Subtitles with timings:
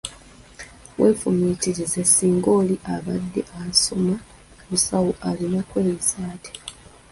[0.99, 4.15] Weefumiitirizeemu singa oli abadde asoma
[4.69, 6.55] busawo, alina kweyisa atya?